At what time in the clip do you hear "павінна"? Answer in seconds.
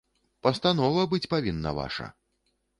1.35-1.77